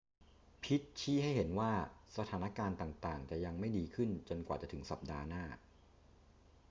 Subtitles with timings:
[0.63, 1.71] พิตต์ชี้ให้เห็นว่า
[2.17, 5.43] สถานการณ์ต่าง ๆ จะยังไม่ดีขึ้นจนกว่าจะถึงสัปดาห์หน้า